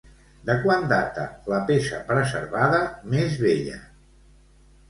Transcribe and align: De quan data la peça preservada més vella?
De 0.49 0.53
quan 0.61 0.87
data 0.91 1.25
la 1.53 1.59
peça 1.67 1.99
preservada 2.09 2.81
més 3.15 3.37
vella? 3.47 3.79